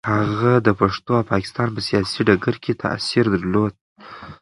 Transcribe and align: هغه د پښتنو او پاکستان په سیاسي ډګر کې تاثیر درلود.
هغه 0.15 0.53
د 0.67 0.69
پښتنو 0.79 1.13
او 1.19 1.29
پاکستان 1.31 1.67
په 1.75 1.81
سیاسي 1.87 2.21
ډګر 2.27 2.55
کې 2.63 2.79
تاثیر 2.83 3.25
درلود. 3.33 3.73